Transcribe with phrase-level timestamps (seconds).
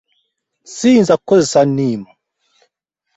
[0.73, 2.09] Siyinza kukozesa nniimu.